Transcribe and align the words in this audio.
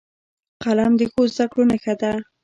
قلم 0.63 0.91
د 0.99 1.01
ښو 1.11 1.21
زدهکړو 1.33 1.63
نښه 1.69 1.93
ده 2.01 2.11